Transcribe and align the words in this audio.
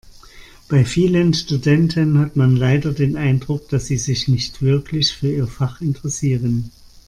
Bei 0.67 0.83
vielen 0.83 1.35
Studenten 1.35 2.17
hat 2.17 2.35
man 2.35 2.55
leider 2.55 2.91
den 2.91 3.17
Eindruck, 3.17 3.69
dass 3.69 3.85
sie 3.85 3.99
sich 3.99 4.27
nicht 4.27 4.63
wirklich 4.63 5.11
für 5.13 5.31
ihr 5.31 5.45
Fach 5.45 5.79
interessieren. 5.79 6.71